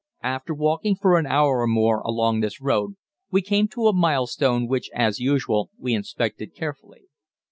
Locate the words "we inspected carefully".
5.77-7.03